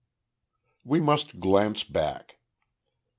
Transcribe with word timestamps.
We 0.83 0.99
must 0.99 1.39
glance 1.39 1.83
back. 1.83 2.39